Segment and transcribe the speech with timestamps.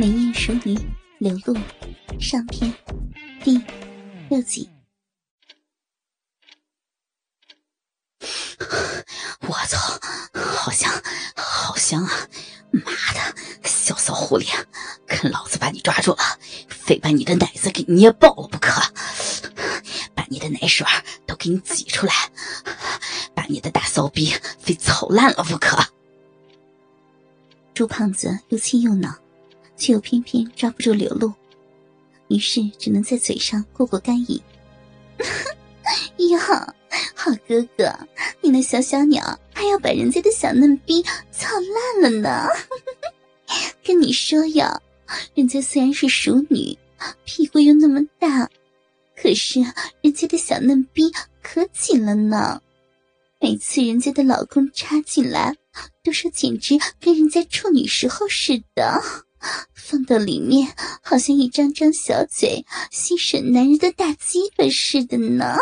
[0.00, 0.78] 美艳熟女
[1.18, 1.56] 流露
[2.20, 2.72] 上篇
[3.42, 3.60] 第
[4.30, 4.70] 六集。
[9.40, 9.98] 我操，
[10.32, 10.88] 好香，
[11.34, 12.12] 好香啊！
[12.70, 13.34] 妈的，
[13.64, 14.46] 小骚狐狸，
[15.08, 16.18] 看老子把你抓住了，
[16.68, 18.80] 非把你的奶子给捏爆了不可！
[20.14, 20.86] 把你的奶水
[21.26, 22.12] 都给你挤出来，
[23.34, 25.84] 把你的大骚逼非操烂了不可！
[27.74, 29.12] 朱胖子又气又恼，
[29.78, 31.32] 却又偏偏抓不住流露，
[32.28, 34.38] 于是只能在嘴上过过干瘾。
[36.30, 36.74] 呀，
[37.14, 37.90] 好哥哥，
[38.42, 42.46] 你那小小鸟还要把人家的小嫩逼操烂了呢！
[43.82, 44.78] 跟你说呀，
[45.34, 46.76] 人家虽然是熟女，
[47.24, 48.50] 屁股又那么大，
[49.16, 49.60] 可是
[50.02, 51.10] 人家的小嫩逼
[51.42, 52.60] 可紧了呢。
[53.40, 55.56] 每次人家的老公插进来，
[56.02, 59.00] 都说简直跟人家处女时候似的，
[59.72, 65.56] 放到里面好像一张张小嘴吸吮男人的大鸡巴似的呢。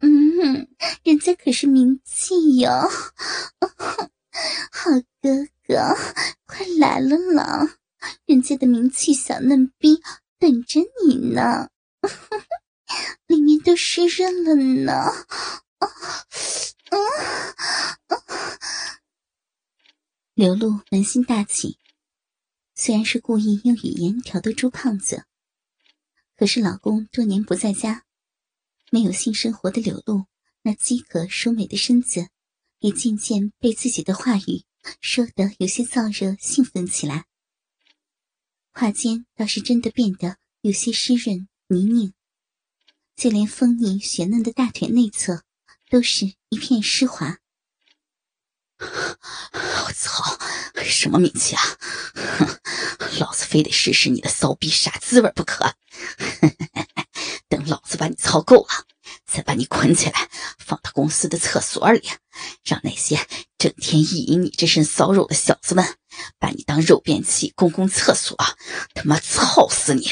[0.00, 0.68] 嗯，
[1.02, 2.70] 人家可是名妓哟，
[4.70, 4.90] 好
[5.22, 5.96] 哥哥，
[6.46, 7.78] 快来了啦！
[8.26, 10.02] 人家的名气小嫩逼
[10.38, 11.70] 等着你呢，
[13.26, 15.10] 里面都湿润了呢。
[20.34, 21.78] 刘露门心大起，
[22.84, 25.24] 虽然是故意用语言挑逗朱胖子，
[26.36, 28.04] 可是老公多年不在家，
[28.90, 30.26] 没有性生活的流露，
[30.60, 32.28] 那饥渴淑美的身子
[32.80, 34.66] 也渐渐被自己的话语
[35.00, 37.24] 说得有些燥热兴奋起来，
[38.70, 42.12] 话间倒是真的变得有些湿润泥泞，
[43.16, 45.42] 就连丰腻雪嫩的大腿内侧。
[45.90, 47.38] 都是一片湿滑。
[48.78, 50.33] 我操，
[50.82, 51.62] 什么名气啊！
[52.14, 52.60] 哼
[53.20, 55.74] 老子非得试试你的骚逼啥滋味不可！
[57.48, 58.86] 等老子把你操够了，
[59.24, 62.08] 再把你捆起来，放到公司的厕所里，
[62.64, 63.18] 让那些
[63.56, 65.96] 整天意淫你这身骚肉的小子们，
[66.38, 68.36] 把你当肉便器公共厕所，
[68.94, 70.10] 他妈操死你！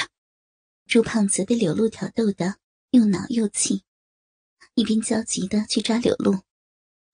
[0.86, 2.56] 朱胖子被柳露挑逗的
[2.90, 3.82] 又恼又气。
[4.74, 6.40] 一边焦急的去抓柳露，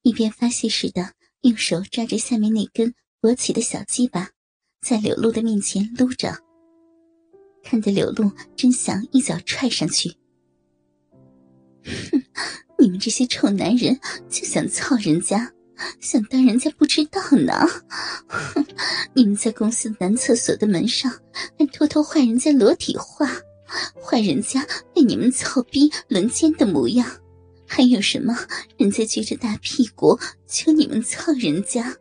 [0.03, 4.31] 一边发泄似的用手抓着下面那根勃起的小鸡巴，
[4.81, 6.33] 在柳露的面前撸着，
[7.65, 10.15] 看得柳露真想一脚踹上去。
[11.85, 12.23] 哼，
[12.79, 13.99] 你们这些臭男人
[14.29, 15.53] 就想操人家，
[15.99, 17.53] 想当人家不知道呢？
[18.29, 18.65] 哼，
[19.15, 21.11] 你们在公司男厕所的门上
[21.59, 23.29] 还偷偷画人家裸体画，
[23.97, 24.65] 画人家
[24.95, 27.05] 被你们操逼轮奸的模样。
[27.67, 28.33] 还有什么？
[28.77, 31.97] 人家撅着大屁股求你们操人家，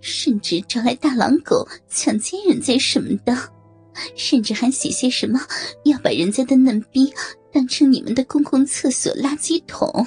[0.00, 3.36] 甚至招来大狼狗强奸人家什么的，
[4.14, 5.40] 甚至还写些什么
[5.84, 7.12] 要把人家的嫩逼
[7.52, 10.06] 当成你们的公共厕所垃圾桶，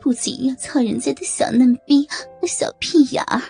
[0.00, 2.06] 不仅要操人家的小嫩逼
[2.40, 3.42] 和小屁眼儿，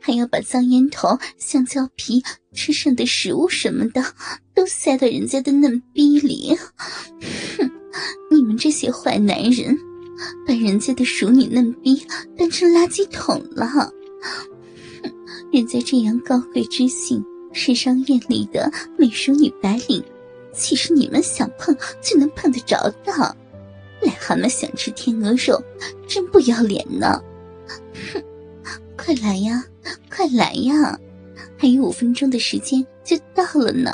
[0.00, 4.04] 还要把脏烟头、香蕉皮、吃剩的食物什么的
[4.54, 6.56] 都塞到人家的嫩逼里。
[7.56, 7.70] 哼，
[8.30, 9.78] 你们这些坏男人！
[10.46, 12.06] 把人家的熟女嫩逼
[12.36, 13.90] 当成垃圾桶了，
[15.52, 20.02] 人家这样高贵知性、时尚艳丽的美淑女白领，
[20.52, 23.12] 岂是你们想碰就能碰得着的？
[24.02, 25.62] 癞蛤蟆想吃天鹅肉，
[26.08, 27.22] 真不要脸呢！
[28.12, 28.22] 哼！
[28.96, 29.64] 快来呀，
[30.10, 30.98] 快来呀！
[31.58, 33.92] 还有五分钟的时间就到了呢，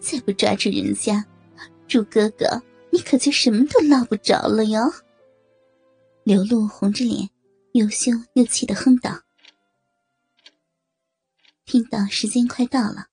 [0.00, 1.24] 再不抓住人家，
[1.86, 2.60] 猪哥哥，
[2.90, 4.92] 你可就什么都捞不着了哟！
[6.24, 7.28] 刘露红着脸，
[7.72, 9.20] 又羞又气的哼道
[11.64, 13.06] ：“听到时间快到了，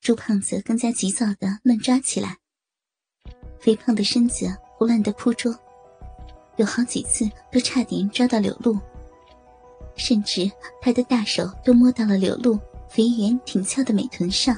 [0.00, 2.38] 朱胖子更加急躁的乱抓起来，
[3.60, 5.54] 肥胖的身子胡乱的扑捉，
[6.56, 8.78] 有好几次都差点抓到柳露，
[9.94, 10.50] 甚至
[10.80, 14.56] 他的大手都摸到了柳露肥圆挺翘的美臀上，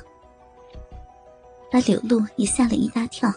[1.71, 3.32] 把柳露也吓了一大跳。”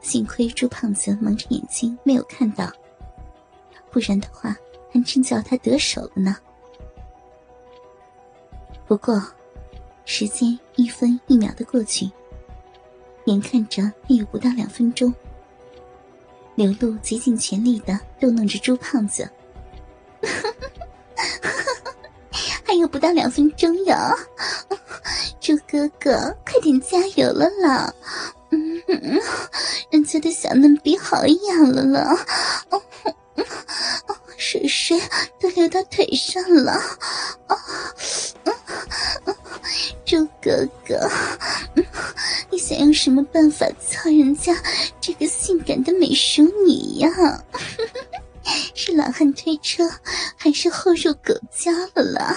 [0.00, 2.70] 幸亏朱胖子蒙着眼睛没有看到，
[3.90, 4.56] 不然的话
[4.92, 6.36] 还真叫他得手了呢。
[8.88, 9.22] 不过，
[10.06, 12.10] 时间一分一秒的过去，
[13.26, 15.14] 眼看着还有不到两分钟，
[16.54, 19.28] 刘露竭尽全力的逗弄着朱胖子，
[22.64, 23.94] 还有不到两分钟哟，
[25.38, 27.92] 朱哥哥，快点加油了啦！
[28.50, 29.20] 嗯嗯，
[29.90, 32.16] 人家的小嫩逼好痒了了，
[32.70, 32.82] 哦，
[34.50, 34.98] 水水
[35.38, 37.54] 都流到腿上了，啊，
[40.06, 41.06] 猪哥哥，
[42.50, 44.56] 你想用什么办法操人家
[45.02, 47.44] 这个性感的美淑女呀？
[48.74, 49.86] 是老汉推车，
[50.38, 52.34] 还是后入狗家了啦？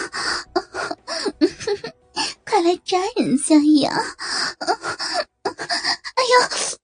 [2.45, 4.17] 快来扎人家呀！
[4.59, 6.77] 哎呦！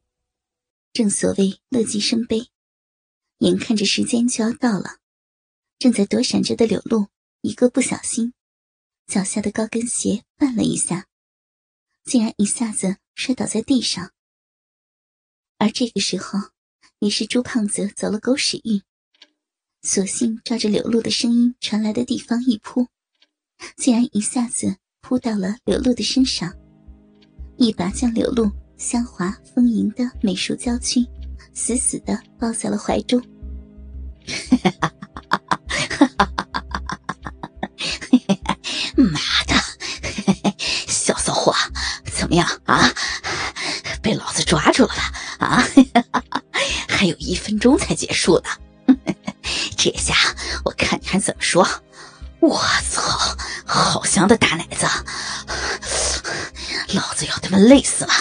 [0.93, 2.47] 正所谓乐极生悲，
[3.39, 4.99] 眼看着时间就要到了，
[5.79, 7.07] 正在躲闪着的柳露
[7.41, 8.33] 一个不小心，
[9.07, 11.07] 脚下的高跟鞋绊了一下，
[12.03, 14.11] 竟然一下子摔倒在地上。
[15.57, 16.39] 而这个时候，
[16.99, 18.81] 也是朱胖子走了狗屎运，
[19.81, 22.87] 索性照着柳露的声音传来的地方一扑，
[23.75, 24.77] 竟然一下子。
[24.99, 26.53] 扑到了柳露的身上，
[27.55, 30.99] 一把将柳露香滑丰盈的美淑娇躯
[31.53, 33.21] 死死的抱在了怀中。
[48.27, 48.49] 钟才结束呢，
[49.77, 50.13] 这下
[50.65, 51.65] 我看你还怎么说！
[52.39, 52.59] 我
[52.89, 53.01] 操！
[53.65, 54.85] 好香的大奶子，
[56.93, 58.11] 老子要他妈累死了！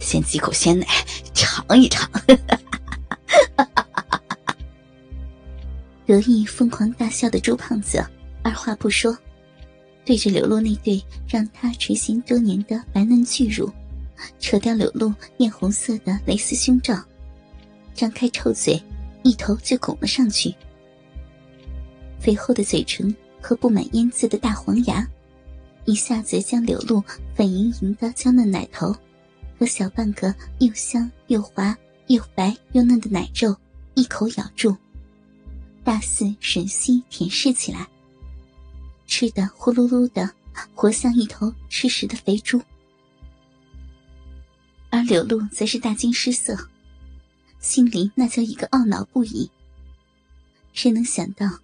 [0.00, 0.86] 先几口鲜奶
[1.32, 2.10] 尝一尝。
[6.06, 8.04] 得意疯狂大笑的朱胖子
[8.42, 9.16] 二话不说，
[10.04, 13.72] 对着柳露那对让他垂涎多年的白嫩巨乳，
[14.38, 17.00] 扯掉柳露艳红色的蕾丝胸罩，
[17.94, 18.82] 张开臭嘴，
[19.22, 20.54] 一头就拱了上去，
[22.18, 23.14] 肥厚的嘴唇。
[23.44, 25.04] 和布满烟渍的大黄牙，
[25.84, 27.02] 一下子将柳露
[27.34, 28.94] 粉莹莹的娇嫩奶头
[29.58, 31.76] 和小半个又香又滑
[32.06, 33.52] 又白又嫩的奶肉
[33.94, 34.76] 一口咬住，
[35.82, 37.84] 大肆吮吸舔舐起来，
[39.08, 40.30] 吃的呼噜噜的，
[40.72, 42.62] 活像一头吃食的肥猪。
[44.88, 46.56] 而柳露则是大惊失色，
[47.62, 49.50] 心里那叫一个懊恼不已。
[50.74, 51.60] 谁能想到？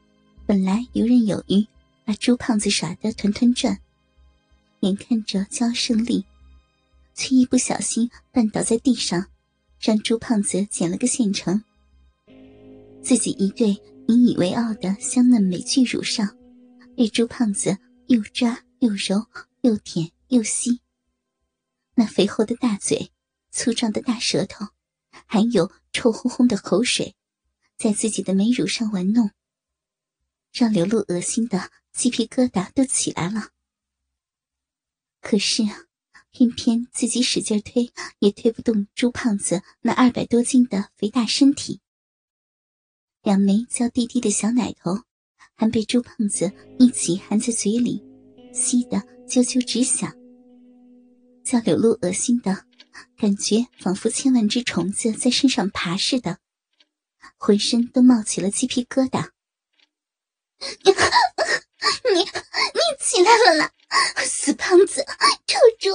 [0.47, 1.67] 本来游刃有余，
[2.06, 3.79] 把朱胖子耍得团团转，
[4.81, 6.25] 眼看着就要胜利，
[7.15, 9.27] 却一不小心绊倒在地上，
[9.79, 11.62] 让朱胖子捡了个现成。
[13.03, 16.35] 自己一对引以为傲的香嫩美巨乳上，
[16.97, 19.27] 被朱胖子又抓又揉
[19.61, 20.81] 又舔又吸，
[21.94, 23.11] 那肥厚的大嘴、
[23.51, 24.67] 粗壮的大舌头，
[25.27, 27.17] 还有臭烘烘的口水，
[27.76, 29.31] 在自己的美乳上玩弄。
[30.52, 33.50] 让刘露恶心的鸡皮疙瘩都起来了。
[35.20, 35.62] 可是，
[36.31, 37.90] 偏偏自己使劲推
[38.20, 41.81] 也推不动朱胖子那二百多斤的肥大身体。
[43.23, 45.02] 两枚娇滴滴的小奶头，
[45.55, 48.02] 还被朱胖子一起含在嘴里，
[48.55, 50.11] 吸得啾啾直响，
[51.44, 52.64] 叫柳露恶心的
[53.17, 56.39] 感觉，仿佛千万只虫子在身上爬似的，
[57.37, 59.31] 浑身都冒起了鸡皮疙瘩。
[62.12, 62.25] 你你
[63.00, 63.73] 起来了啦！
[64.25, 65.05] 死胖子，
[65.47, 65.91] 臭猪